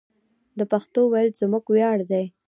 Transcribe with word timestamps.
د 0.57 0.59
پښتو 0.71 1.01
ویل 1.11 1.31
زموږ 1.41 1.63
ویاړ 1.69 1.97
دی. 2.11 2.25